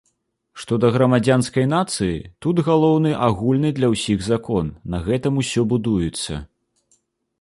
[0.61, 2.15] Што да грамадзянскай нацыі,
[2.45, 6.43] тут галоўны агульны для ўсіх закон, на гэтым усё будуецца.